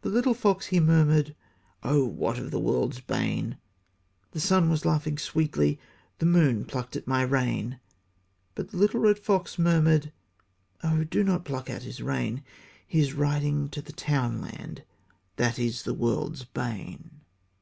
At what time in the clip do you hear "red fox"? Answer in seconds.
9.00-9.58